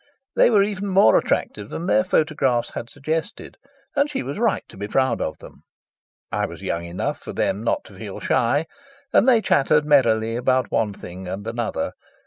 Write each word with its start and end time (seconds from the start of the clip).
They 0.35 0.49
were 0.49 0.63
even 0.63 0.87
more 0.87 1.15
attractive 1.15 1.69
than 1.69 1.85
their 1.85 2.03
photographs 2.03 2.71
had 2.71 2.89
suggested, 2.89 3.57
and 3.95 4.09
she 4.09 4.23
was 4.23 4.39
right 4.39 4.63
to 4.69 4.75
be 4.75 4.87
proud 4.87 5.21
of 5.21 5.37
them. 5.37 5.61
I 6.31 6.47
was 6.47 6.63
young 6.63 6.85
enough 6.85 7.19
for 7.19 7.33
them 7.33 7.63
not 7.63 7.83
to 7.83 7.97
feel 7.99 8.19
shy, 8.19 8.65
and 9.13 9.29
they 9.29 9.41
chattered 9.41 9.85
merrily 9.85 10.35
about 10.35 10.71
one 10.71 10.91
thing 10.91 11.27
and 11.27 11.45
another. 11.45 11.93